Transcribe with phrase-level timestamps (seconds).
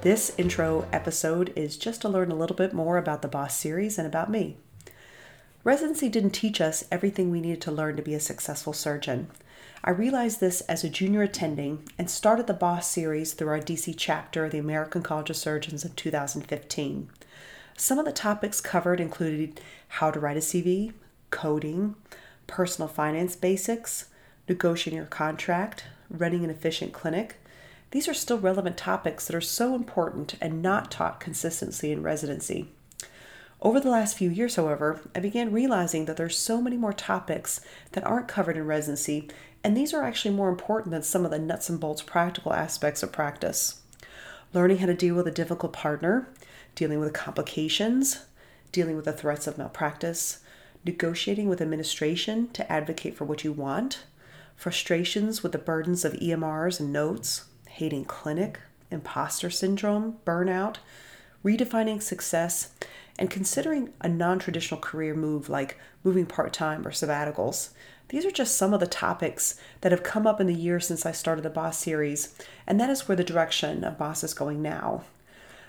[0.00, 3.98] This intro episode is just to learn a little bit more about the Boss series
[3.98, 4.56] and about me.
[5.64, 9.26] Residency didn't teach us everything we needed to learn to be a successful surgeon.
[9.82, 13.94] I realized this as a junior attending and started the Boss series through our DC
[13.96, 17.10] chapter of the American College of Surgeons in 2015.
[17.76, 20.92] Some of the topics covered included how to write a CV,
[21.30, 21.96] coding,
[22.46, 24.04] personal finance basics,
[24.48, 27.34] negotiating your contract, running an efficient clinic,
[27.90, 32.68] these are still relevant topics that are so important and not taught consistently in residency.
[33.60, 37.60] Over the last few years, however, I began realizing that there's so many more topics
[37.92, 39.28] that aren't covered in residency,
[39.64, 43.02] and these are actually more important than some of the nuts and bolts practical aspects
[43.02, 43.80] of practice.
[44.54, 46.28] Learning how to deal with a difficult partner,
[46.76, 48.26] dealing with complications,
[48.70, 50.38] dealing with the threats of malpractice,
[50.84, 54.04] negotiating with administration to advocate for what you want,
[54.54, 57.46] frustrations with the burdens of EMRs and notes,
[57.78, 58.58] hating clinic,
[58.90, 60.78] imposter syndrome, burnout,
[61.44, 62.72] redefining success,
[63.20, 67.70] and considering a non traditional career move like moving part time or sabbaticals.
[68.08, 71.06] These are just some of the topics that have come up in the years since
[71.06, 72.34] I started the Boss series,
[72.66, 75.04] and that is where the direction of Boss is going now.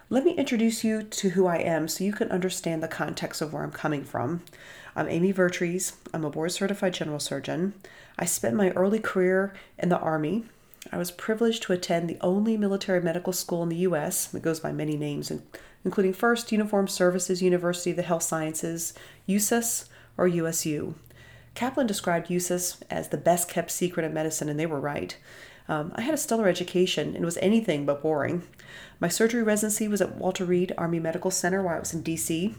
[0.10, 3.54] Let me introduce you to who I am so you can understand the context of
[3.54, 4.42] where I'm coming from.
[4.96, 5.98] I'm Amy Vertrees.
[6.12, 7.76] I'm a board certified general surgeon.
[8.18, 10.46] I spent my early career in the Army
[10.92, 14.34] I was privileged to attend the only military medical school in the U.S.
[14.34, 15.32] It goes by many names,
[15.84, 18.94] including First Uniformed Services University of the Health Sciences,
[19.28, 20.96] USUHS, or USU.
[21.54, 25.18] Kaplan described USUHS as the best kept secret in medicine, and they were right.
[25.68, 28.44] Um, I had a stellar education and was anything but boring.
[29.00, 32.56] My surgery residency was at Walter Reed Army Medical Center while I was in DC,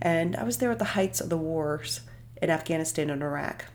[0.00, 2.00] and I was there at the heights of the wars
[2.40, 3.66] in Afghanistan and Iraq.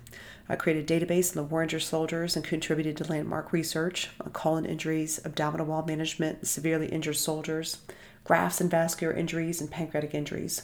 [0.50, 4.32] I created a database on the war injured soldiers and contributed to landmark research on
[4.32, 7.78] colon injuries, abdominal wall management, severely injured soldiers,
[8.24, 10.64] grafts and vascular injuries, and pancreatic injuries.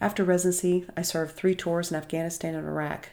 [0.00, 3.08] After residency, I served three tours in Afghanistan and Iraq.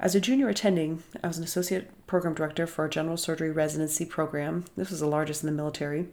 [0.00, 4.06] As a junior attending, I was an associate program director for a general surgery residency
[4.06, 4.64] program.
[4.76, 6.06] This was the largest in the military,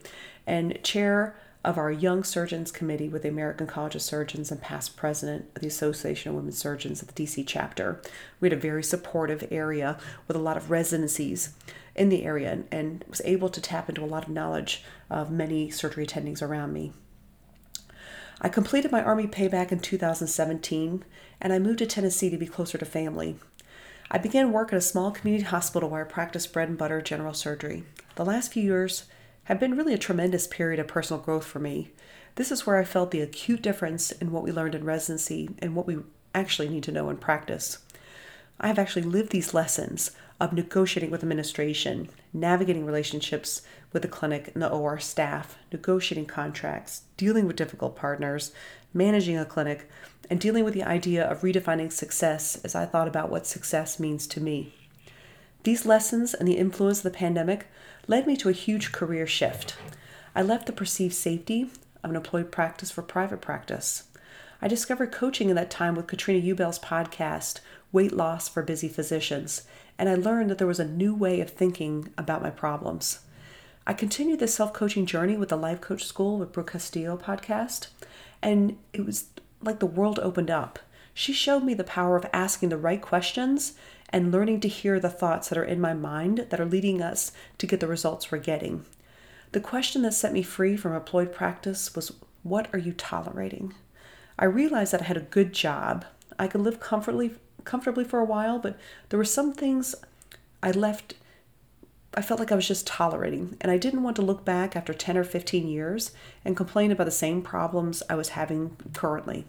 [0.46, 1.36] and chair
[1.66, 5.64] of our Young Surgeons Committee with the American College of Surgeons and past president of
[5.64, 8.00] the Association of Women Surgeons at the DC chapter.
[8.40, 11.56] We had a very supportive area with a lot of residencies
[11.96, 15.32] in the area and, and was able to tap into a lot of knowledge of
[15.32, 16.94] many surgery attendings around me.
[18.40, 21.04] I completed my Army payback in 2017
[21.42, 23.38] and I moved to Tennessee to be closer to family.
[24.12, 27.34] I began work at a small community hospital where I practiced bread and butter general
[27.34, 27.86] surgery.
[28.18, 29.06] The last few years
[29.46, 31.92] have been really a tremendous period of personal growth for me.
[32.36, 35.76] This is where I felt the acute difference in what we learned in residency and
[35.76, 35.98] what we
[36.34, 37.80] actually need to know in practice.
[38.60, 43.62] I have actually lived these lessons of negotiating with administration, navigating relationships
[43.94, 48.52] with the clinic and the OR staff, negotiating contracts, dealing with difficult partners,
[48.94, 49.90] managing a clinic,
[50.30, 54.28] and dealing with the idea of redefining success as I thought about what success means
[54.28, 54.74] to me.
[55.66, 57.66] These lessons and the influence of the pandemic
[58.06, 59.76] led me to a huge career shift.
[60.36, 61.72] I left the perceived safety
[62.04, 64.04] of an employed practice for private practice.
[64.62, 67.62] I discovered coaching in that time with Katrina Ubell's podcast,
[67.92, 69.64] Weight Loss for Busy Physicians,
[69.98, 73.22] and I learned that there was a new way of thinking about my problems.
[73.88, 77.88] I continued this self coaching journey with the Life Coach School with Brooke Castillo podcast,
[78.40, 79.30] and it was
[79.64, 80.78] like the world opened up.
[81.16, 83.74] She showed me the power of asking the right questions
[84.16, 87.34] and learning to hear the thoughts that are in my mind that are leading us
[87.58, 88.86] to get the results we're getting.
[89.52, 93.74] The question that set me free from employed practice was what are you tolerating?
[94.40, 96.06] I realized that I had a good job.
[96.40, 97.32] I could live comfortably
[97.66, 98.80] comfortably for a while, but
[99.10, 99.96] there were some things
[100.64, 101.16] I left
[102.14, 104.94] I felt like I was just tolerating, and I didn't want to look back after
[104.94, 106.12] 10 or 15 years
[106.46, 109.44] and complain about the same problems I was having currently.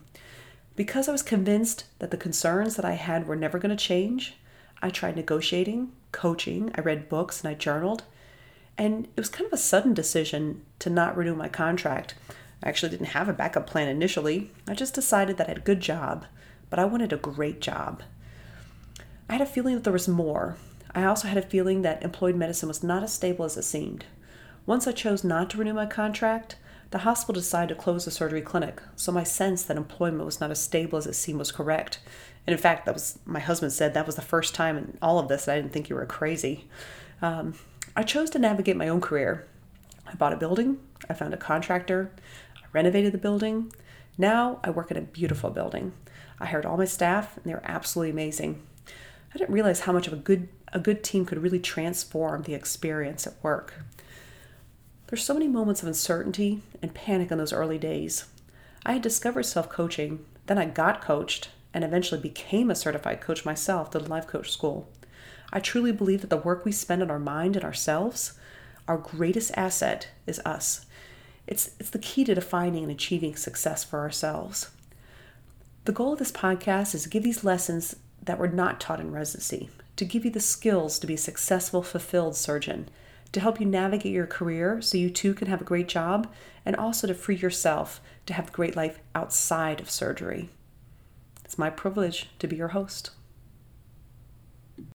[0.75, 4.35] Because I was convinced that the concerns that I had were never going to change,
[4.82, 8.05] I tried negotiating, coaching, I read books, and I journaled.
[8.78, 12.14] And it was kind of a sudden decision to not renew my contract.
[12.62, 14.50] I actually didn't have a backup plan initially.
[14.69, 16.26] I just decided that I had a good job,
[16.69, 18.02] but I wanted a great job.
[19.28, 20.56] I had a feeling that there was more.
[20.94, 24.05] I also had a feeling that employed medicine was not as stable as it seemed.
[24.67, 26.56] Once I chose not to renew my contract,
[26.91, 30.50] The hospital decided to close the surgery clinic, so my sense that employment was not
[30.50, 31.99] as stable as it seemed was correct.
[32.47, 35.19] And in fact, that was my husband said that was the first time in all
[35.19, 36.69] of this that I didn't think you were crazy.
[37.21, 37.55] Um,
[37.97, 39.47] I chose to navigate my own career.
[40.06, 40.79] I bought a building,
[41.11, 42.12] I found a contractor,
[42.56, 43.73] I renovated the building.
[44.17, 45.93] Now I work in a beautiful building.
[46.38, 48.62] I hired all my staff, and they were absolutely amazing.
[49.35, 52.55] I didn't realize how much of a good a good team could really transform the
[52.55, 53.75] experience at work.
[55.08, 58.25] There's so many moments of uncertainty and panic in those early days.
[58.85, 63.44] I had discovered self coaching, then I got coached, and eventually became a certified coach
[63.44, 64.88] myself through the Life Coach School.
[65.53, 68.32] I truly believe that the work we spend on our mind and ourselves,
[68.88, 70.87] our greatest asset is us.
[71.47, 74.70] It's, it's the key to defining and achieving success for ourselves.
[75.85, 79.12] The goal of this podcast is to give these lessons that were not taught in
[79.12, 82.88] residency, to give you the skills to be a successful, fulfilled surgeon
[83.37, 86.33] to help you navigate your career so you too can have a great job,
[86.65, 90.49] and also to free yourself to have a great life outside of surgery.
[91.44, 93.11] It's my privilege to be your host.